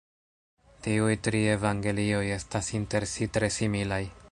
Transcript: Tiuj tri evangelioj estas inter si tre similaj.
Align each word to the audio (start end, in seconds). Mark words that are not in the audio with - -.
Tiuj 0.87 1.17
tri 1.27 1.41
evangelioj 1.57 2.23
estas 2.39 2.73
inter 2.79 3.07
si 3.15 3.31
tre 3.37 3.53
similaj. 3.61 4.03